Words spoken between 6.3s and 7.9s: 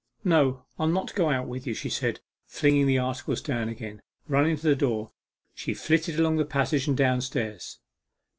the passage, and downstairs.